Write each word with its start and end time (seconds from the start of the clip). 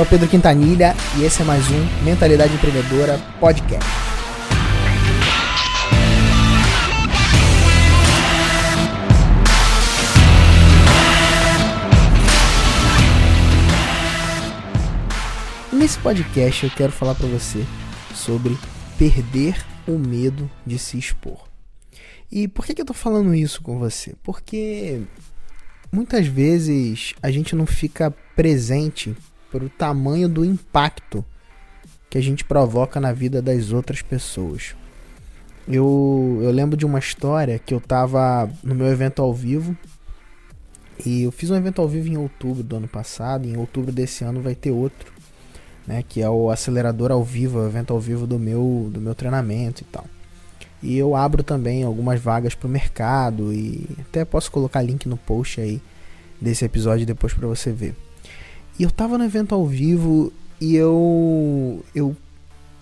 É 0.00 0.02
o 0.02 0.06
Pedro 0.06 0.28
Quintanilha 0.28 0.96
e 1.18 1.24
esse 1.24 1.42
é 1.42 1.44
mais 1.44 1.62
um 1.70 2.02
Mentalidade 2.02 2.54
Empreendedora 2.54 3.18
Podcast. 3.38 3.84
Nesse 15.70 15.98
podcast 15.98 16.64
eu 16.64 16.70
quero 16.70 16.92
falar 16.92 17.14
para 17.14 17.26
você 17.26 17.62
sobre 18.14 18.56
perder 18.96 19.62
o 19.86 19.98
medo 19.98 20.50
de 20.64 20.78
se 20.78 20.96
expor. 20.96 21.46
E 22.32 22.48
por 22.48 22.64
que, 22.64 22.74
que 22.74 22.80
eu 22.80 22.86
tô 22.86 22.94
falando 22.94 23.34
isso 23.34 23.60
com 23.60 23.78
você? 23.78 24.14
Porque 24.22 25.02
muitas 25.92 26.26
vezes 26.26 27.12
a 27.22 27.30
gente 27.30 27.54
não 27.54 27.66
fica 27.66 28.10
presente 28.34 29.14
para 29.50 29.64
o 29.64 29.68
tamanho 29.68 30.28
do 30.28 30.44
impacto 30.44 31.24
que 32.08 32.18
a 32.18 32.20
gente 32.20 32.44
provoca 32.44 33.00
na 33.00 33.12
vida 33.12 33.40
das 33.40 33.72
outras 33.72 34.02
pessoas. 34.02 34.74
Eu, 35.68 36.40
eu 36.42 36.50
lembro 36.50 36.76
de 36.76 36.84
uma 36.84 36.98
história 36.98 37.58
que 37.58 37.72
eu 37.72 37.80
tava 37.80 38.50
no 38.62 38.74
meu 38.74 38.88
evento 38.88 39.22
ao 39.22 39.32
vivo 39.32 39.76
e 41.06 41.22
eu 41.22 41.30
fiz 41.30 41.50
um 41.50 41.56
evento 41.56 41.80
ao 41.80 41.88
vivo 41.88 42.08
em 42.08 42.16
outubro 42.16 42.62
do 42.62 42.76
ano 42.76 42.88
passado, 42.88 43.46
em 43.46 43.56
outubro 43.56 43.92
desse 43.92 44.24
ano 44.24 44.42
vai 44.42 44.54
ter 44.54 44.72
outro, 44.72 45.12
né, 45.86 46.02
que 46.06 46.20
é 46.20 46.28
o 46.28 46.50
acelerador 46.50 47.12
ao 47.12 47.22
vivo, 47.22 47.58
o 47.58 47.66
evento 47.66 47.92
ao 47.92 48.00
vivo 48.00 48.26
do 48.26 48.38
meu 48.38 48.90
do 48.92 49.00
meu 49.00 49.14
treinamento 49.14 49.82
e 49.82 49.84
tal. 49.84 50.04
E 50.82 50.96
eu 50.96 51.14
abro 51.14 51.42
também 51.42 51.84
algumas 51.84 52.20
vagas 52.20 52.54
para 52.54 52.66
o 52.66 52.70
mercado 52.70 53.52
e 53.52 53.86
até 54.00 54.24
posso 54.24 54.50
colocar 54.50 54.82
link 54.82 55.06
no 55.08 55.16
post 55.16 55.60
aí 55.60 55.80
desse 56.40 56.64
episódio 56.64 57.06
depois 57.06 57.32
para 57.34 57.46
você 57.46 57.70
ver. 57.70 57.94
E 58.80 58.82
eu 58.82 58.90
tava 58.90 59.18
no 59.18 59.24
evento 59.24 59.54
ao 59.54 59.66
vivo 59.66 60.32
e 60.58 60.74
eu 60.74 61.84
eu 61.94 62.16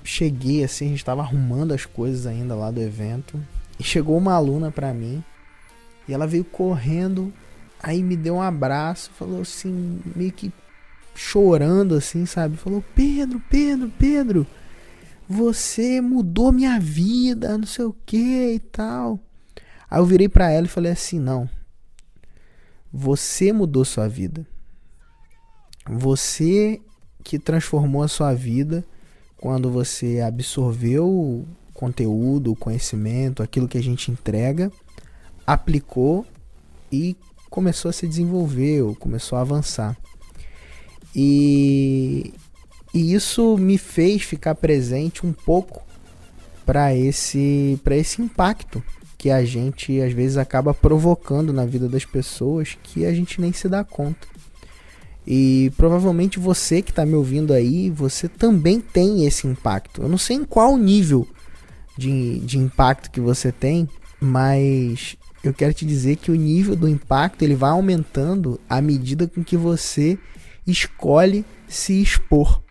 cheguei 0.04 0.62
assim, 0.62 0.86
a 0.86 0.88
gente 0.90 1.04
tava 1.04 1.22
arrumando 1.22 1.74
as 1.74 1.84
coisas 1.86 2.24
ainda 2.24 2.54
lá 2.54 2.70
do 2.70 2.80
evento 2.80 3.36
e 3.80 3.82
chegou 3.82 4.16
uma 4.16 4.32
aluna 4.32 4.70
para 4.70 4.94
mim 4.94 5.24
e 6.06 6.14
ela 6.14 6.24
veio 6.24 6.44
correndo, 6.44 7.32
aí 7.82 8.00
me 8.00 8.16
deu 8.16 8.36
um 8.36 8.40
abraço, 8.40 9.10
falou 9.18 9.40
assim, 9.40 9.98
meio 10.14 10.30
que 10.30 10.52
chorando 11.16 11.96
assim, 11.96 12.24
sabe? 12.26 12.56
Falou: 12.56 12.80
"Pedro, 12.94 13.42
Pedro, 13.50 13.92
Pedro, 13.98 14.46
você 15.28 16.00
mudou 16.00 16.52
minha 16.52 16.78
vida, 16.78 17.58
não 17.58 17.66
sei 17.66 17.86
o 17.86 17.96
que 18.06 18.52
e 18.54 18.60
tal". 18.60 19.18
Aí 19.90 19.98
eu 19.98 20.06
virei 20.06 20.28
para 20.28 20.48
ela 20.48 20.66
e 20.66 20.70
falei 20.70 20.92
assim: 20.92 21.18
"Não. 21.18 21.50
Você 22.92 23.52
mudou 23.52 23.84
sua 23.84 24.08
vida. 24.08 24.46
Você 25.88 26.80
que 27.24 27.38
transformou 27.38 28.02
a 28.02 28.08
sua 28.08 28.34
vida 28.34 28.84
quando 29.38 29.70
você 29.70 30.20
absorveu 30.20 31.06
o 31.08 31.46
conteúdo, 31.72 32.52
o 32.52 32.56
conhecimento, 32.56 33.42
aquilo 33.42 33.68
que 33.68 33.78
a 33.78 33.82
gente 33.82 34.10
entrega, 34.10 34.70
aplicou 35.46 36.26
e 36.90 37.16
começou 37.48 37.88
a 37.88 37.92
se 37.92 38.06
desenvolver, 38.06 38.82
ou 38.82 38.94
começou 38.94 39.38
a 39.38 39.42
avançar. 39.42 39.96
E, 41.14 42.34
e 42.92 43.14
isso 43.14 43.56
me 43.56 43.78
fez 43.78 44.22
ficar 44.22 44.54
presente 44.54 45.26
um 45.26 45.32
pouco 45.32 45.86
para 46.66 46.94
esse, 46.94 47.80
esse 47.90 48.20
impacto 48.20 48.82
que 49.16 49.30
a 49.30 49.44
gente 49.44 50.00
às 50.00 50.12
vezes 50.12 50.36
acaba 50.36 50.74
provocando 50.74 51.52
na 51.52 51.64
vida 51.64 51.88
das 51.88 52.04
pessoas 52.04 52.76
que 52.82 53.06
a 53.06 53.14
gente 53.14 53.40
nem 53.40 53.52
se 53.52 53.68
dá 53.68 53.82
conta. 53.82 54.37
E 55.30 55.70
provavelmente 55.76 56.38
você 56.38 56.80
que 56.80 56.88
está 56.90 57.04
me 57.04 57.12
ouvindo 57.12 57.52
aí, 57.52 57.90
você 57.90 58.26
também 58.26 58.80
tem 58.80 59.26
esse 59.26 59.46
impacto. 59.46 60.00
Eu 60.00 60.08
não 60.08 60.16
sei 60.16 60.36
em 60.36 60.44
qual 60.44 60.74
nível 60.78 61.28
de, 61.98 62.38
de 62.38 62.56
impacto 62.56 63.10
que 63.10 63.20
você 63.20 63.52
tem, 63.52 63.86
mas 64.18 65.18
eu 65.44 65.52
quero 65.52 65.74
te 65.74 65.84
dizer 65.84 66.16
que 66.16 66.30
o 66.30 66.34
nível 66.34 66.74
do 66.74 66.88
impacto 66.88 67.42
ele 67.42 67.54
vai 67.54 67.68
aumentando 67.68 68.58
à 68.66 68.80
medida 68.80 69.28
com 69.28 69.44
que 69.44 69.54
você 69.54 70.18
escolhe 70.66 71.44
se 71.68 72.00
expor. 72.00 72.62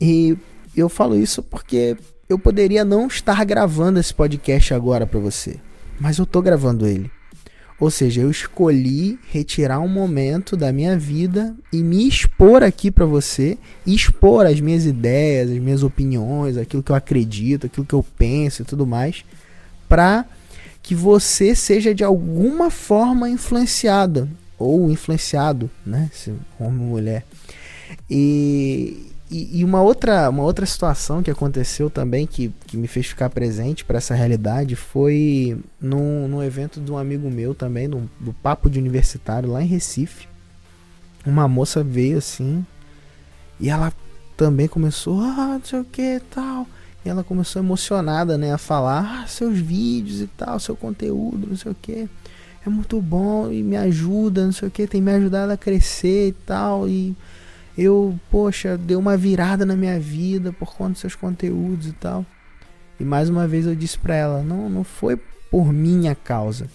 E 0.00 0.38
eu 0.76 0.88
falo 0.88 1.16
isso 1.16 1.42
porque 1.42 1.96
eu 2.28 2.38
poderia 2.38 2.84
não 2.84 3.08
estar 3.08 3.44
gravando 3.44 3.98
esse 3.98 4.14
podcast 4.14 4.74
agora 4.74 5.08
para 5.08 5.18
você, 5.18 5.58
mas 5.98 6.18
eu 6.18 6.26
tô 6.26 6.40
gravando 6.40 6.86
ele. 6.86 7.10
Ou 7.80 7.90
seja, 7.90 8.22
eu 8.22 8.30
escolhi 8.30 9.18
retirar 9.30 9.78
um 9.78 9.88
momento 9.88 10.56
da 10.56 10.72
minha 10.72 10.98
vida 10.98 11.54
e 11.72 11.78
me 11.78 12.08
expor 12.08 12.62
aqui 12.62 12.90
para 12.90 13.06
você, 13.06 13.56
expor 13.86 14.46
as 14.46 14.60
minhas 14.60 14.84
ideias, 14.84 15.50
as 15.50 15.58
minhas 15.58 15.84
opiniões, 15.84 16.56
aquilo 16.56 16.82
que 16.82 16.90
eu 16.90 16.96
acredito, 16.96 17.66
aquilo 17.66 17.86
que 17.86 17.94
eu 17.94 18.04
penso 18.16 18.62
e 18.62 18.64
tudo 18.64 18.84
mais, 18.84 19.24
para 19.88 20.24
que 20.82 20.94
você 20.94 21.54
seja 21.54 21.94
de 21.94 22.02
alguma 22.02 22.68
forma 22.68 23.30
influenciada 23.30 24.28
ou 24.58 24.90
influenciado, 24.90 25.70
né, 25.86 26.10
se 26.12 26.30
homem 26.58 26.80
ou 26.80 26.86
mulher. 26.86 27.24
E, 28.10 29.06
e, 29.30 29.60
e, 29.60 29.64
uma, 29.64 29.82
outra, 29.82 30.30
uma 30.30 30.42
outra 30.42 30.64
situação 30.64 31.22
que 31.22 31.30
aconteceu 31.30 31.90
também 31.90 32.26
que, 32.26 32.52
que 32.66 32.76
me 32.76 32.88
fez 32.88 33.06
ficar 33.06 33.28
presente 33.28 33.84
para 33.84 33.98
essa 33.98 34.14
realidade 34.14 34.74
foi 34.74 35.58
num, 35.80 36.26
num 36.26 36.42
evento 36.42 36.80
de 36.80 36.90
um 36.90 36.96
amigo 36.96 37.30
meu 37.30 37.54
também, 37.54 37.88
do, 37.88 38.08
do 38.18 38.32
Papo 38.32 38.70
de 38.70 38.78
Universitário 38.78 39.50
lá 39.50 39.62
em 39.62 39.66
Recife. 39.66 40.26
Uma 41.26 41.46
moça 41.46 41.84
veio 41.84 42.18
assim 42.18 42.64
e 43.60 43.68
ela 43.68 43.92
também 44.36 44.68
começou, 44.68 45.20
ah, 45.20 45.58
não 45.58 45.64
sei 45.64 45.80
o 45.80 45.84
que 45.84 46.22
tal. 46.30 46.66
E 47.04 47.08
ela 47.08 47.22
começou 47.22 47.60
emocionada, 47.60 48.38
né, 48.38 48.52
a 48.52 48.58
falar, 48.58 49.22
ah, 49.22 49.26
seus 49.26 49.58
vídeos 49.58 50.20
e 50.20 50.26
tal, 50.26 50.58
seu 50.58 50.76
conteúdo, 50.76 51.48
não 51.48 51.56
sei 51.56 51.72
o 51.72 51.76
que. 51.80 52.08
É 52.64 52.70
muito 52.70 53.00
bom 53.00 53.50
e 53.50 53.62
me 53.62 53.76
ajuda, 53.76 54.44
não 54.44 54.52
sei 54.52 54.68
o 54.68 54.70
que, 54.70 54.86
tem 54.86 55.00
me 55.00 55.12
ajudado 55.12 55.52
a 55.52 55.56
crescer 55.56 56.28
e 56.28 56.32
tal. 56.32 56.88
E 56.88 57.14
eu, 57.78 58.18
poxa, 58.28 58.76
deu 58.76 58.98
uma 58.98 59.16
virada 59.16 59.64
na 59.64 59.76
minha 59.76 60.00
vida 60.00 60.52
por 60.52 60.74
conta 60.74 60.90
dos 60.92 61.00
seus 61.00 61.14
conteúdos 61.14 61.86
e 61.86 61.92
tal. 61.92 62.26
E 62.98 63.04
mais 63.04 63.30
uma 63.30 63.46
vez 63.46 63.66
eu 63.66 63.74
disse 63.76 63.96
para 63.96 64.16
ela, 64.16 64.42
não, 64.42 64.68
não 64.68 64.82
foi 64.82 65.16
por 65.48 65.72
minha 65.72 66.12
causa. 66.16 66.68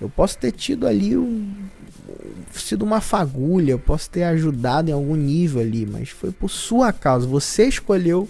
Eu 0.00 0.10
posso 0.10 0.36
ter 0.36 0.50
tido 0.50 0.88
ali 0.88 1.16
um, 1.16 1.54
sido 2.52 2.82
uma 2.82 3.00
fagulha, 3.00 3.70
eu 3.70 3.78
posso 3.78 4.10
ter 4.10 4.24
ajudado 4.24 4.90
em 4.90 4.92
algum 4.92 5.14
nível 5.14 5.62
ali, 5.62 5.86
mas 5.86 6.08
foi 6.08 6.32
por 6.32 6.50
sua 6.50 6.92
causa. 6.92 7.28
Você 7.28 7.68
escolheu 7.68 8.28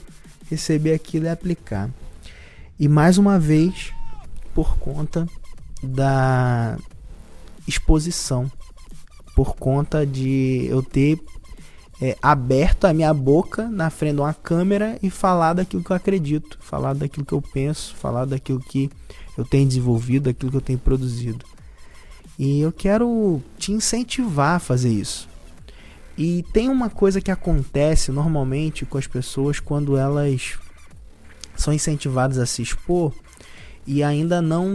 receber 0.51 0.93
aquilo 0.93 1.25
e 1.25 1.31
aplicar. 1.31 1.89
E 2.79 2.87
mais 2.87 3.17
uma 3.17 3.39
vez, 3.39 3.95
por 4.55 4.77
conta 4.77 5.27
da 5.83 6.77
exposição, 7.67 8.53
por 9.35 9.57
conta 9.57 10.07
de 10.07 10.67
eu 10.69 10.83
ter 10.83 11.19
é, 12.05 12.19
aberto 12.21 12.85
a 12.85 12.93
minha 12.93 13.15
boca 13.15 13.67
na 13.67 13.89
frente 13.89 14.17
de 14.17 14.21
uma 14.21 14.35
câmera 14.35 14.99
e 15.03 15.09
falar 15.09 15.55
daquilo 15.55 15.83
que 15.83 15.91
eu 15.91 15.97
acredito, 15.97 16.59
falar 16.61 16.93
daquilo 16.93 17.25
que 17.25 17.33
eu 17.33 17.41
penso, 17.41 17.95
falar 17.97 18.27
daquilo 18.27 18.61
que 18.61 18.91
eu 19.39 19.45
tenho 19.47 19.67
desenvolvido, 19.67 20.25
daquilo 20.25 20.51
que 20.51 20.57
eu 20.59 20.61
tenho 20.61 20.79
produzido. 20.79 21.47
E 22.39 22.61
eu 22.61 22.71
quero 22.71 23.43
te 23.57 23.73
incentivar 23.73 24.57
a 24.57 24.59
fazer 24.59 24.91
isso. 24.91 25.27
E 26.19 26.45
tem 26.53 26.69
uma 26.69 26.91
coisa 26.91 27.23
que 27.23 27.31
acontece 27.31 28.13
normalmente 28.13 28.85
com 28.85 28.99
as 28.99 29.07
pessoas 29.07 29.59
quando 29.59 29.97
elas 29.97 30.59
são 31.57 31.73
incentivadas 31.73 32.37
a 32.37 32.45
se 32.45 32.61
expor 32.61 33.15
e 33.87 34.03
ainda 34.03 34.41
não 34.41 34.67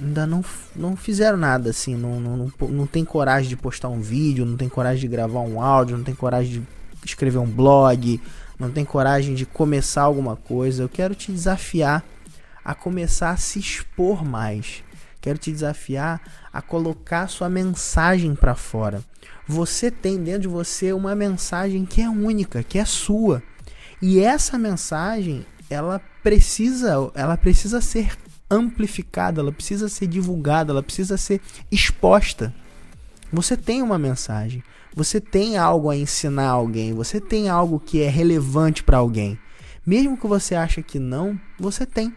ainda 0.00 0.26
não, 0.26 0.44
não 0.76 0.96
fizeram 0.96 1.38
nada 1.38 1.70
assim, 1.70 1.96
não, 1.96 2.20
não, 2.20 2.36
não, 2.36 2.68
não 2.68 2.86
tem 2.86 3.04
coragem 3.04 3.48
de 3.48 3.56
postar 3.56 3.88
um 3.88 4.00
vídeo, 4.00 4.44
não 4.44 4.56
tem 4.56 4.68
coragem 4.68 5.00
de 5.00 5.08
gravar 5.08 5.40
um 5.40 5.60
áudio, 5.60 5.96
não 5.96 6.04
tem 6.04 6.14
coragem 6.14 6.60
de 6.60 6.66
escrever 7.04 7.38
um 7.38 7.46
blog, 7.46 8.20
não 8.58 8.70
tem 8.70 8.84
coragem 8.84 9.34
de 9.34 9.46
começar 9.46 10.02
alguma 10.02 10.36
coisa. 10.36 10.82
Eu 10.82 10.88
quero 10.88 11.14
te 11.14 11.32
desafiar 11.32 12.04
a 12.64 12.74
começar 12.74 13.30
a 13.30 13.36
se 13.36 13.58
expor 13.58 14.24
mais. 14.24 14.84
Quero 15.20 15.38
te 15.38 15.50
desafiar 15.50 16.20
a 16.52 16.60
colocar 16.60 17.28
sua 17.28 17.48
mensagem 17.48 18.34
para 18.34 18.54
fora. 18.54 19.02
Você 19.46 19.90
tem 19.90 20.22
dentro 20.22 20.42
de 20.42 20.48
você 20.48 20.92
uma 20.92 21.14
mensagem 21.14 21.84
que 21.84 22.00
é 22.00 22.08
única, 22.08 22.62
que 22.62 22.78
é 22.78 22.84
sua. 22.84 23.42
E 24.00 24.20
essa 24.20 24.58
mensagem, 24.58 25.46
ela 25.70 26.00
precisa, 26.22 27.10
ela 27.14 27.36
precisa 27.36 27.80
ser 27.80 28.16
amplificada, 28.52 29.40
ela 29.40 29.52
precisa 29.52 29.88
ser 29.88 30.06
divulgada, 30.06 30.72
ela 30.72 30.82
precisa 30.82 31.16
ser 31.16 31.40
exposta. 31.70 32.54
Você 33.32 33.56
tem 33.56 33.82
uma 33.82 33.98
mensagem, 33.98 34.62
você 34.94 35.20
tem 35.20 35.56
algo 35.56 35.88
a 35.90 35.96
ensinar 35.96 36.48
alguém, 36.48 36.92
você 36.92 37.20
tem 37.20 37.48
algo 37.48 37.80
que 37.80 38.02
é 38.02 38.08
relevante 38.08 38.82
para 38.82 38.98
alguém. 38.98 39.38
Mesmo 39.86 40.16
que 40.16 40.26
você 40.26 40.54
ache 40.54 40.82
que 40.82 40.98
não, 40.98 41.38
você 41.58 41.86
tem. 41.86 42.14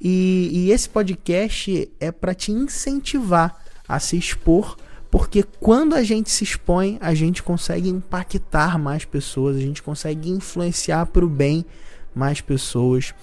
E, 0.00 0.48
e 0.52 0.70
esse 0.70 0.88
podcast 0.88 1.90
é 2.00 2.10
para 2.10 2.34
te 2.34 2.50
incentivar 2.50 3.62
a 3.86 3.98
se 3.98 4.16
expor 4.16 4.76
Porque 5.12 5.42
quando 5.42 5.94
a 5.94 6.02
gente 6.02 6.30
se 6.30 6.42
expõe, 6.42 6.96
a 6.98 7.12
gente 7.12 7.42
consegue 7.42 7.90
impactar 7.90 8.78
mais 8.78 9.04
pessoas, 9.04 9.56
a 9.58 9.60
gente 9.60 9.82
consegue 9.82 10.30
influenciar 10.30 11.04
para 11.04 11.22
o 11.22 11.28
bem 11.28 11.66
mais 12.14 12.40
pessoas. 12.40 13.14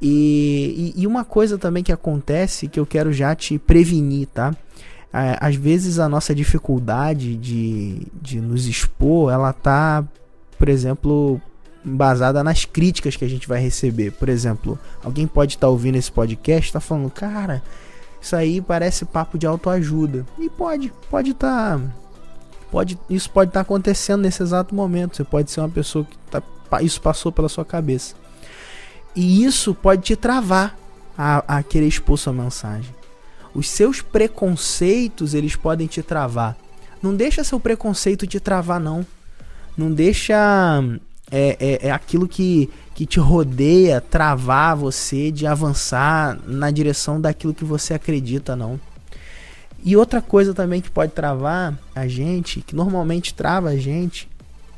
E, 0.00 0.92
e, 0.96 1.02
e, 1.02 1.06
uma 1.06 1.24
coisa 1.24 1.56
também 1.56 1.82
que 1.82 1.92
acontece 1.92 2.68
que 2.68 2.78
eu 2.78 2.84
quero 2.84 3.12
já 3.12 3.34
te 3.34 3.58
prevenir, 3.58 4.28
tá? 4.28 4.54
Às 5.40 5.56
vezes 5.56 5.98
a 5.98 6.08
nossa 6.10 6.34
dificuldade 6.34 7.36
de, 7.36 8.06
de 8.20 8.38
nos 8.38 8.66
expor, 8.66 9.32
ela 9.32 9.50
tá, 9.50 10.04
por 10.58 10.68
exemplo, 10.68 11.40
embasada 11.86 12.44
nas 12.44 12.66
críticas 12.66 13.16
que 13.16 13.24
a 13.24 13.28
gente 13.28 13.48
vai 13.48 13.58
receber. 13.58 14.12
Por 14.12 14.28
exemplo, 14.28 14.78
alguém 15.02 15.26
pode 15.26 15.54
estar 15.54 15.68
tá 15.68 15.70
ouvindo 15.70 15.96
esse 15.96 16.12
podcast 16.12 16.72
tá 16.72 16.80
falando, 16.80 17.10
cara, 17.10 17.62
isso 18.20 18.34
aí 18.34 18.60
parece 18.60 19.04
papo 19.04 19.38
de 19.38 19.46
autoajuda. 19.46 20.26
E 20.38 20.50
pode, 20.50 20.92
pode 21.08 21.30
estar. 21.30 21.78
Tá, 21.78 21.84
pode, 22.70 22.98
isso 23.08 23.30
pode 23.30 23.50
estar 23.50 23.60
tá 23.60 23.62
acontecendo 23.62 24.22
nesse 24.22 24.42
exato 24.42 24.74
momento. 24.74 25.16
Você 25.16 25.24
pode 25.24 25.50
ser 25.50 25.60
uma 25.60 25.68
pessoa 25.68 26.04
que 26.04 26.18
tá, 26.30 26.42
isso 26.82 27.00
passou 27.00 27.30
pela 27.30 27.48
sua 27.48 27.64
cabeça. 27.64 28.16
E 29.16 29.42
isso 29.42 29.74
pode 29.74 30.02
te 30.02 30.14
travar 30.14 30.76
a, 31.16 31.58
a 31.58 31.62
querer 31.62 31.88
expor 31.88 32.18
sua 32.18 32.32
mensagem. 32.32 32.94
Os 33.54 33.70
seus 33.70 34.02
preconceitos, 34.02 35.32
eles 35.32 35.56
podem 35.56 35.86
te 35.86 36.02
travar. 36.02 36.54
Não 37.02 37.16
deixa 37.16 37.42
seu 37.42 37.58
preconceito 37.58 38.26
te 38.26 38.38
travar, 38.38 38.78
não. 38.78 39.06
Não 39.76 39.90
deixa 39.90 40.36
é, 41.30 41.56
é, 41.58 41.86
é 41.88 41.90
aquilo 41.90 42.28
que, 42.28 42.70
que 42.94 43.06
te 43.06 43.18
rodeia 43.18 44.00
travar 44.00 44.76
você 44.76 45.30
de 45.30 45.46
avançar 45.46 46.38
na 46.46 46.70
direção 46.70 47.20
daquilo 47.20 47.54
que 47.54 47.64
você 47.64 47.94
acredita, 47.94 48.54
não. 48.54 48.78
E 49.82 49.96
outra 49.96 50.20
coisa 50.20 50.52
também 50.52 50.80
que 50.80 50.90
pode 50.90 51.12
travar 51.12 51.78
a 51.94 52.06
gente, 52.08 52.60
que 52.60 52.74
normalmente 52.74 53.32
trava 53.32 53.70
a 53.70 53.76
gente, 53.76 54.28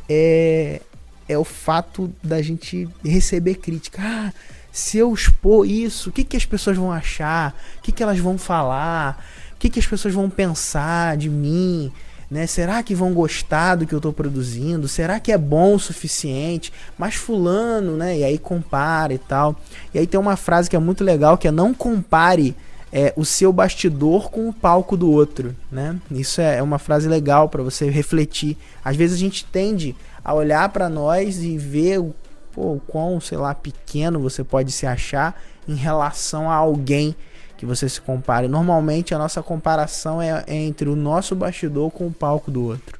é, 0.08 0.82
é 1.28 1.36
o 1.36 1.44
fato 1.44 2.12
da 2.22 2.40
gente 2.40 2.88
receber 3.04 3.56
crítica. 3.56 4.00
Ah, 4.02 4.32
se 4.72 4.98
eu 4.98 5.12
expor 5.12 5.66
isso, 5.66 6.10
o 6.10 6.12
que, 6.12 6.25
que 6.25 6.36
as 6.36 6.44
pessoas 6.44 6.76
vão 6.76 6.90
achar? 6.90 7.54
O 7.78 7.82
que, 7.82 7.92
que 7.92 8.02
elas 8.02 8.19
vão 8.19 8.38
falar? 8.38 9.25
O 9.54 9.58
que, 9.58 9.69
que 9.69 9.78
as 9.78 9.86
pessoas 9.86 10.14
vão 10.14 10.30
pensar 10.30 11.16
de 11.16 11.28
mim? 11.28 11.92
né? 12.30 12.46
Será 12.46 12.82
que 12.82 12.94
vão 12.94 13.12
gostar 13.12 13.76
do 13.76 13.86
que 13.86 13.94
eu 13.94 13.98
estou 13.98 14.12
produzindo? 14.12 14.86
Será 14.86 15.19
que 15.19 15.32
é 15.32 15.38
bom 15.38 15.75
o 15.75 15.80
suficiente? 15.80 16.72
Mas 16.96 17.14
fulano, 17.14 17.96
né? 17.96 18.19
E 18.19 18.25
aí 18.25 18.38
compara 18.38 19.14
e 19.14 19.19
tal. 19.19 19.56
E 19.94 19.98
aí 19.98 20.06
tem 20.06 20.20
uma 20.20 20.36
frase 20.36 20.69
que 20.69 20.76
é 20.76 20.78
muito 20.78 21.02
legal 21.02 21.38
que 21.38 21.48
é 21.48 21.50
não 21.50 21.72
compare 21.72 22.54
é, 22.93 23.12
o 23.17 23.25
seu 23.25 23.52
bastidor 23.52 24.31
com 24.31 24.49
o 24.49 24.52
palco 24.52 24.96
do 24.96 25.11
outro, 25.11 25.55
né? 25.70 25.96
Isso 26.11 26.40
é, 26.40 26.58
é 26.58 26.62
uma 26.62 26.79
frase 26.79 27.08
legal 27.08 27.49
para 27.49 27.62
você 27.62 27.90
refletir. 27.90 28.56
Às 28.85 28.96
vezes 28.96 29.17
a 29.17 29.20
gente 29.20 29.44
tende 29.44 29.94
a 30.25 30.32
olhar 30.35 30.69
para 30.70 30.88
nós 30.88 31.43
e 31.43 31.58
ver 31.58 32.00
o, 32.00 32.14
pô, 32.52 32.75
o 32.75 32.81
quão, 32.87 33.20
sei 33.20 33.38
lá, 33.38 33.55
pequeno 33.55 34.20
você 34.20 34.43
pode 34.43 34.73
se 34.73 34.87
achar 34.87 35.40
em 35.67 35.75
relação 35.75 36.50
a 36.50 36.55
alguém 36.55 37.14
que 37.56 37.67
você 37.67 37.88
se 37.88 38.00
compare. 38.00 38.49
Normalmente 38.49 39.14
a 39.14 39.19
nossa 39.19 39.43
comparação 39.43 40.23
é, 40.23 40.44
é 40.46 40.55
entre 40.55 40.88
o 40.88 40.96
nosso 40.96 41.35
bastidor 41.35 41.90
com 41.90 42.06
o 42.06 42.12
palco 42.12 42.50
do 42.50 42.64
outro, 42.64 42.99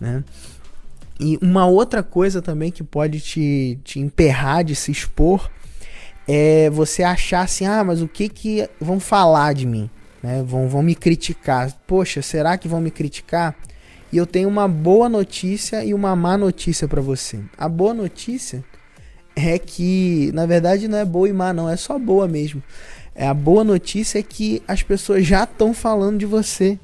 né? 0.00 0.24
E 1.20 1.36
uma 1.42 1.66
outra 1.66 2.00
coisa 2.02 2.40
também 2.40 2.70
que 2.70 2.84
pode 2.84 3.20
te, 3.20 3.78
te 3.82 3.98
emperrar 3.98 4.62
de 4.62 4.76
se 4.76 4.92
expor 4.92 5.50
é 6.28 6.68
você 6.68 7.02
achar 7.02 7.40
assim, 7.40 7.64
ah, 7.64 7.82
mas 7.82 8.02
o 8.02 8.06
que 8.06 8.28
que 8.28 8.68
vão 8.78 9.00
falar 9.00 9.54
de 9.54 9.66
mim? 9.66 9.88
Né? 10.22 10.44
Vão, 10.46 10.68
vão 10.68 10.82
me 10.82 10.94
criticar. 10.94 11.72
Poxa, 11.86 12.20
será 12.20 12.58
que 12.58 12.68
vão 12.68 12.82
me 12.82 12.90
criticar? 12.90 13.56
E 14.12 14.16
eu 14.18 14.26
tenho 14.26 14.48
uma 14.48 14.68
boa 14.68 15.08
notícia 15.08 15.82
e 15.82 15.94
uma 15.94 16.14
má 16.14 16.36
notícia 16.36 16.86
para 16.86 17.00
você. 17.00 17.40
A 17.56 17.66
boa 17.66 17.94
notícia 17.94 18.62
é 19.34 19.58
que, 19.58 20.30
na 20.34 20.44
verdade, 20.44 20.86
não 20.86 20.98
é 20.98 21.04
boa 21.04 21.28
e 21.28 21.32
má, 21.32 21.52
não, 21.52 21.68
é 21.68 21.76
só 21.76 21.98
boa 21.98 22.28
mesmo. 22.28 22.62
É, 23.14 23.26
a 23.26 23.34
boa 23.34 23.64
notícia 23.64 24.18
é 24.18 24.22
que 24.22 24.62
as 24.68 24.82
pessoas 24.82 25.26
já 25.26 25.44
estão 25.44 25.72
falando 25.72 26.18
de 26.18 26.26
você. 26.26 26.78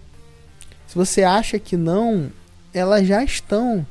Se 0.86 0.94
você 0.94 1.22
acha 1.22 1.58
que 1.58 1.76
não, 1.76 2.30
elas 2.72 3.06
já 3.06 3.22
estão. 3.22 3.86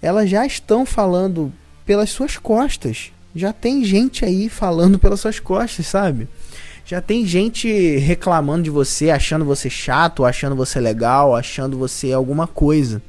Elas 0.00 0.30
já 0.30 0.46
estão 0.46 0.86
falando 0.86 1.52
pelas 1.84 2.10
suas 2.10 2.38
costas. 2.38 3.12
Já 3.34 3.52
tem 3.52 3.84
gente 3.84 4.24
aí 4.24 4.48
falando 4.48 4.98
pelas 4.98 5.20
suas 5.20 5.38
costas, 5.38 5.86
sabe? 5.86 6.28
Já 6.84 7.00
tem 7.00 7.24
gente 7.24 7.68
reclamando 7.98 8.64
de 8.64 8.70
você, 8.70 9.10
achando 9.10 9.44
você 9.44 9.70
chato, 9.70 10.24
achando 10.24 10.56
você 10.56 10.80
legal, 10.80 11.36
achando 11.36 11.78
você 11.78 12.12
alguma 12.12 12.46
coisa. 12.48 13.00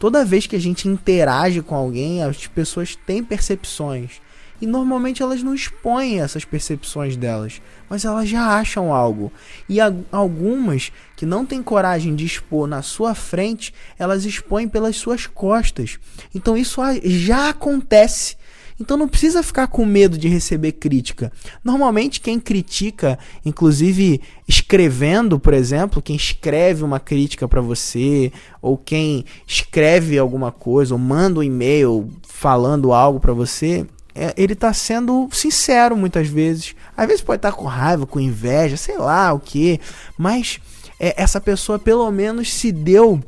Toda 0.00 0.24
vez 0.24 0.46
que 0.46 0.56
a 0.56 0.60
gente 0.60 0.88
interage 0.88 1.62
com 1.62 1.74
alguém, 1.74 2.22
as 2.22 2.46
pessoas 2.46 2.96
têm 2.96 3.22
percepções. 3.22 4.20
E 4.60 4.66
normalmente 4.66 5.22
elas 5.22 5.42
não 5.42 5.54
expõem 5.54 6.20
essas 6.20 6.44
percepções 6.44 7.16
delas, 7.16 7.62
mas 7.88 8.04
elas 8.04 8.28
já 8.28 8.58
acham 8.58 8.92
algo. 8.92 9.32
E 9.68 9.78
algumas 10.12 10.92
que 11.16 11.24
não 11.24 11.46
têm 11.46 11.62
coragem 11.62 12.14
de 12.14 12.26
expor 12.26 12.66
na 12.66 12.82
sua 12.82 13.14
frente, 13.14 13.72
elas 13.98 14.24
expõem 14.24 14.68
pelas 14.68 14.96
suas 14.96 15.26
costas. 15.26 15.98
Então 16.34 16.56
isso 16.56 16.80
já 17.04 17.50
acontece. 17.50 18.36
Então 18.80 18.96
não 18.96 19.06
precisa 19.06 19.42
ficar 19.42 19.66
com 19.66 19.84
medo 19.84 20.16
de 20.16 20.26
receber 20.26 20.72
crítica. 20.72 21.30
Normalmente 21.62 22.18
quem 22.18 22.40
critica, 22.40 23.18
inclusive 23.44 24.22
escrevendo, 24.48 25.38
por 25.38 25.52
exemplo, 25.52 26.00
quem 26.00 26.16
escreve 26.16 26.82
uma 26.82 26.98
crítica 26.98 27.46
para 27.46 27.60
você, 27.60 28.32
ou 28.62 28.78
quem 28.78 29.26
escreve 29.46 30.18
alguma 30.18 30.50
coisa, 30.50 30.94
ou 30.94 30.98
manda 30.98 31.40
um 31.40 31.42
e-mail 31.42 32.08
falando 32.26 32.94
algo 32.94 33.20
para 33.20 33.34
você, 33.34 33.86
é, 34.14 34.32
ele 34.36 34.54
tá 34.54 34.72
sendo 34.72 35.28
sincero 35.30 35.94
muitas 35.94 36.26
vezes. 36.26 36.74
Às 36.96 37.06
vezes 37.06 37.22
pode 37.22 37.38
estar 37.38 37.52
tá 37.52 37.56
com 37.56 37.66
raiva, 37.66 38.06
com 38.06 38.18
inveja, 38.18 38.78
sei 38.78 38.96
lá 38.96 39.30
o 39.32 39.38
que. 39.38 39.78
Mas 40.16 40.58
é, 40.98 41.14
essa 41.22 41.38
pessoa 41.38 41.78
pelo 41.78 42.10
menos 42.10 42.52
se 42.52 42.72
deu 42.72 43.22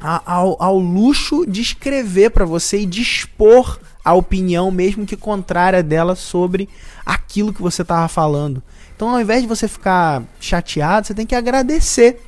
a, 0.00 0.34
ao, 0.34 0.56
ao 0.60 0.78
luxo 0.78 1.46
de 1.46 1.60
escrever 1.60 2.30
para 2.30 2.46
você 2.46 2.80
e 2.80 2.86
dispor 2.86 3.78
a 4.04 4.14
opinião, 4.14 4.70
mesmo 4.70 5.06
que 5.06 5.16
contrária 5.16 5.82
dela, 5.82 6.14
sobre 6.14 6.68
aquilo 7.04 7.52
que 7.52 7.62
você 7.62 7.82
estava 7.82 8.08
falando. 8.08 8.62
Então, 8.94 9.10
ao 9.10 9.20
invés 9.20 9.42
de 9.42 9.48
você 9.48 9.66
ficar 9.66 10.22
chateado, 10.40 11.06
você 11.06 11.14
tem 11.14 11.26
que 11.26 11.34
agradecer. 11.34 12.20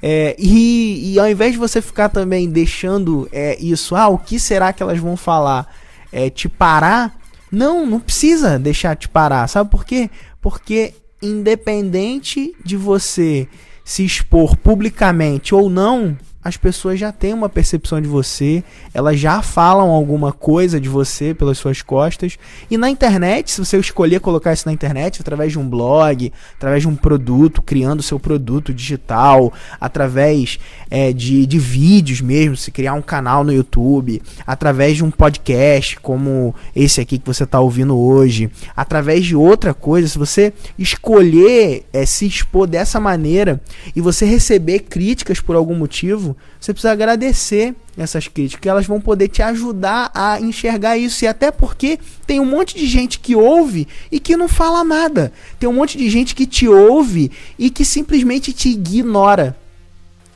É, 0.00 0.36
e, 0.38 1.14
e, 1.14 1.18
ao 1.18 1.28
invés 1.28 1.52
de 1.52 1.58
você 1.58 1.82
ficar 1.82 2.08
também 2.08 2.48
deixando 2.48 3.28
é, 3.32 3.58
isso, 3.60 3.96
ah, 3.96 4.08
o 4.08 4.16
que 4.16 4.38
será 4.38 4.72
que 4.72 4.82
elas 4.82 4.98
vão 4.98 5.16
falar? 5.16 5.66
é, 6.12 6.30
te 6.30 6.48
parar, 6.48 7.18
não, 7.50 7.86
não 7.86 8.00
precisa 8.00 8.58
deixar 8.58 8.96
te 8.96 9.08
parar. 9.08 9.46
Sabe 9.48 9.70
por 9.70 9.84
quê? 9.84 10.10
Porque 10.40 10.94
independente 11.22 12.54
de 12.64 12.76
você 12.76 13.48
se 13.84 14.04
expor 14.04 14.56
publicamente 14.56 15.54
ou 15.54 15.70
não, 15.70 16.16
as 16.42 16.56
pessoas 16.56 17.00
já 17.00 17.10
têm 17.10 17.34
uma 17.34 17.48
percepção 17.48 18.00
de 18.00 18.06
você, 18.06 18.62
elas 18.94 19.18
já 19.18 19.42
falam 19.42 19.90
alguma 19.90 20.32
coisa 20.32 20.80
de 20.80 20.88
você 20.88 21.34
pelas 21.34 21.58
suas 21.58 21.82
costas. 21.82 22.38
E 22.70 22.78
na 22.78 22.88
internet, 22.88 23.50
se 23.50 23.58
você 23.58 23.76
escolher 23.76 24.20
colocar 24.20 24.52
isso 24.52 24.66
na 24.66 24.72
internet, 24.72 25.20
através 25.20 25.52
de 25.52 25.58
um 25.58 25.68
blog, 25.68 26.32
através 26.54 26.82
de 26.82 26.88
um 26.88 26.94
produto, 26.94 27.60
criando 27.60 28.02
seu 28.02 28.20
produto 28.20 28.72
digital, 28.72 29.52
através 29.80 30.60
é, 30.88 31.12
de, 31.12 31.44
de 31.44 31.58
vídeos 31.58 32.20
mesmo, 32.20 32.56
se 32.56 32.70
criar 32.70 32.94
um 32.94 33.02
canal 33.02 33.42
no 33.42 33.52
YouTube, 33.52 34.22
através 34.46 34.96
de 34.96 35.04
um 35.04 35.10
podcast 35.10 35.98
como 36.00 36.54
esse 36.74 37.00
aqui 37.00 37.18
que 37.18 37.26
você 37.26 37.44
está 37.44 37.58
ouvindo 37.58 37.98
hoje, 37.98 38.48
através 38.76 39.26
de 39.26 39.34
outra 39.34 39.74
coisa, 39.74 40.06
se 40.06 40.16
você 40.16 40.52
escolher 40.78 41.84
é, 41.92 42.06
se 42.06 42.26
expor 42.26 42.66
dessa 42.66 43.00
maneira 43.00 43.60
e 43.94 44.00
você 44.00 44.24
receber 44.24 44.80
críticas 44.80 45.40
por 45.40 45.56
algum 45.56 45.74
motivo, 45.74 46.27
você 46.60 46.72
precisa 46.72 46.92
agradecer 46.92 47.74
essas 47.96 48.28
críticas, 48.28 48.70
elas 48.70 48.86
vão 48.86 49.00
poder 49.00 49.28
te 49.28 49.42
ajudar 49.42 50.10
a 50.14 50.40
enxergar 50.40 50.96
isso. 50.96 51.24
E 51.24 51.28
até 51.28 51.50
porque 51.50 51.98
tem 52.26 52.40
um 52.40 52.44
monte 52.44 52.76
de 52.76 52.86
gente 52.86 53.18
que 53.18 53.34
ouve 53.34 53.88
e 54.10 54.20
que 54.20 54.36
não 54.36 54.48
fala 54.48 54.84
nada. 54.84 55.32
Tem 55.58 55.68
um 55.68 55.72
monte 55.72 55.98
de 55.98 56.08
gente 56.08 56.34
que 56.34 56.46
te 56.46 56.68
ouve 56.68 57.30
e 57.58 57.70
que 57.70 57.84
simplesmente 57.84 58.52
te 58.52 58.70
ignora. 58.70 59.56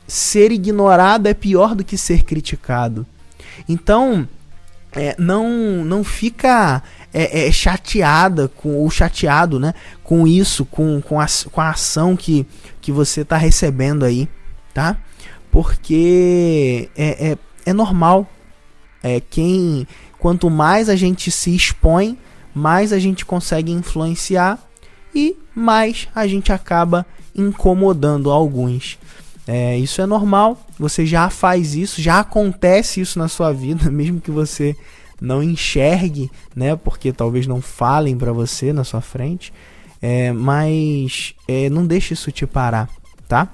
Ser 0.07 0.51
ignorado 0.51 1.27
é 1.27 1.33
pior 1.33 1.73
do 1.73 1.83
que 1.83 1.97
ser 1.97 2.23
criticado. 2.23 3.05
Então, 3.67 4.27
é, 4.95 5.15
não, 5.17 5.83
não 5.83 6.03
fica 6.03 6.83
é, 7.13 7.47
é, 7.47 7.51
chateada 7.51 8.47
com 8.47 8.75
ou 8.75 8.89
chateado, 8.89 9.59
né, 9.59 9.73
com 10.03 10.27
isso, 10.27 10.65
com, 10.65 11.01
com, 11.01 11.19
a, 11.19 11.25
com 11.51 11.61
a 11.61 11.69
ação 11.69 12.15
que, 12.15 12.45
que 12.81 12.91
você 12.91 13.21
está 13.21 13.37
recebendo 13.37 14.03
aí, 14.03 14.27
tá? 14.73 14.97
Porque 15.53 16.89
é, 16.97 17.29
é, 17.29 17.37
é 17.67 17.73
normal. 17.73 18.27
É 19.03 19.19
quem 19.19 19.85
quanto 20.17 20.49
mais 20.49 20.89
a 20.89 20.95
gente 20.95 21.29
se 21.29 21.55
expõe, 21.55 22.17
mais 22.55 22.91
a 22.91 22.97
gente 22.97 23.23
consegue 23.23 23.71
influenciar 23.71 24.57
e 25.13 25.37
mais 25.53 26.07
a 26.15 26.25
gente 26.25 26.51
acaba 26.51 27.05
incomodando 27.35 28.31
alguns. 28.31 28.97
É, 29.45 29.77
isso 29.77 30.01
é 30.01 30.05
normal, 30.05 30.57
você 30.79 31.05
já 31.05 31.29
faz 31.29 31.75
isso, 31.75 32.01
já 32.01 32.21
acontece 32.21 33.01
isso 33.01 33.19
na 33.19 33.27
sua 33.27 33.51
vida, 33.51 33.91
mesmo 33.91 34.21
que 34.21 34.31
você 34.31 34.75
não 35.21 35.43
enxergue, 35.43 36.31
né? 36.55 36.75
Porque 36.75 37.11
talvez 37.11 37.45
não 37.45 37.61
falem 37.61 38.17
para 38.17 38.31
você 38.31 38.73
na 38.73 38.85
sua 38.85 39.01
frente, 39.01 39.53
é, 40.01 40.31
mas 40.31 41.35
é, 41.47 41.69
não 41.69 41.85
deixe 41.85 42.13
isso 42.13 42.31
te 42.31 42.47
parar, 42.47 42.89
tá? 43.27 43.49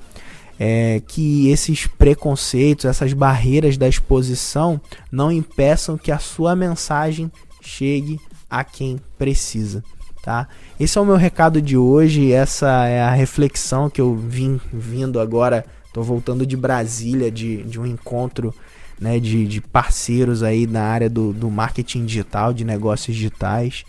É, 0.61 1.01
que 1.07 1.49
esses 1.49 1.87
preconceitos, 1.87 2.83
essas 2.83 3.13
barreiras 3.13 3.77
da 3.77 3.87
exposição 3.87 4.81
não 5.09 5.31
impeçam 5.31 5.97
que 5.97 6.11
a 6.11 6.19
sua 6.19 6.53
mensagem 6.53 7.31
chegue 7.61 8.19
a 8.49 8.61
quem 8.63 8.99
precisa, 9.17 9.81
tá? 10.21 10.49
Esse 10.77 10.97
é 10.97 11.01
o 11.01 11.05
meu 11.05 11.15
recado 11.15 11.61
de 11.61 11.77
hoje, 11.77 12.33
essa 12.33 12.87
é 12.87 13.01
a 13.01 13.11
reflexão 13.11 13.89
que 13.89 14.01
eu 14.01 14.13
vim 14.13 14.59
vindo 14.73 15.17
agora 15.17 15.65
Tô 15.91 16.03
voltando 16.03 16.45
de 16.45 16.55
Brasília, 16.55 17.31
de, 17.31 17.63
de 17.63 17.79
um 17.79 17.85
encontro 17.85 18.53
né, 18.99 19.19
de, 19.19 19.47
de 19.47 19.59
parceiros 19.59 20.43
aí 20.43 20.67
na 20.67 20.83
área 20.83 21.09
do, 21.09 21.33
do 21.33 21.49
marketing 21.49 22.05
digital, 22.05 22.53
de 22.53 22.63
negócios 22.63 23.15
digitais. 23.15 23.83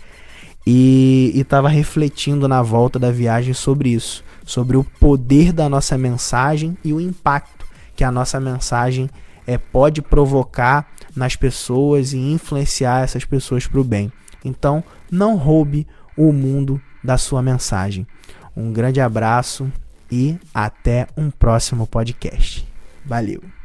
E 0.67 1.33
estava 1.35 1.69
refletindo 1.69 2.49
na 2.49 2.63
volta 2.63 2.99
da 2.99 3.11
viagem 3.11 3.53
sobre 3.53 3.91
isso, 3.91 4.25
sobre 4.51 4.77
o 4.77 4.83
poder 4.83 5.53
da 5.53 5.69
nossa 5.69 5.97
mensagem 5.97 6.77
e 6.85 6.93
o 6.93 7.01
impacto 7.01 7.65
que 7.95 8.03
a 8.03 8.11
nossa 8.11 8.41
mensagem 8.41 9.09
é, 9.47 9.57
pode 9.57 10.03
provocar 10.03 10.91
nas 11.15 11.37
pessoas 11.37 12.13
e 12.13 12.19
influenciar 12.19 13.05
essas 13.05 13.25
pessoas 13.25 13.69
para 13.69 13.81
o 13.81 13.85
bem. 13.85 14.13
Então, 14.45 14.83
não 15.09 15.37
roube 15.37 15.87
o 16.17 16.33
mundo 16.33 16.81
da 17.03 17.17
sua 17.17 17.41
mensagem. 17.41 18.05
Um 18.57 18.73
grande 18.73 19.01
abraço 19.01 19.71
e 20.11 20.37
até 20.53 21.07
um 21.17 21.31
próximo 21.31 21.87
podcast. 21.87 22.67
Valeu! 23.05 23.60